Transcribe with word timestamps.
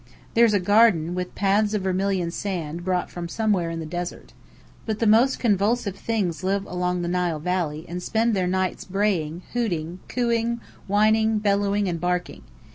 There's 0.33 0.55
a 0.55 0.59
garden, 0.59 1.13
with 1.13 1.35
paths 1.35 1.75
of 1.75 1.83
vermilion 1.83 2.31
sand 2.31 2.83
brought 2.83 3.11
from 3.11 3.29
somewhere 3.29 3.69
in 3.69 3.79
the 3.79 3.85
desert. 3.85 4.33
But 4.87 4.97
the 4.97 5.05
most 5.05 5.37
convulsive 5.37 5.95
things 5.95 6.43
live 6.43 6.65
along 6.65 7.03
the 7.03 7.07
Nile 7.07 7.37
Valley 7.37 7.85
and 7.87 8.01
spend 8.01 8.33
their 8.35 8.47
nights 8.47 8.83
braying, 8.83 9.43
hooting, 9.53 9.99
cooing, 10.07 10.59
whining, 10.87 11.37
bellowing, 11.37 11.87
and 11.87 12.01
barking. 12.01 12.41